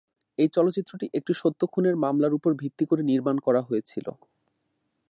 [0.37, 4.07] এই চলচ্চিত্রটি একটি সত্য খুনের মামলার উপর ভিত্তি করে নির্মাণ করা হয়েছিল।